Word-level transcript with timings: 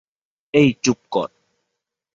এই 0.53 0.69
চুপ 0.83 0.99
কর। 1.11 1.29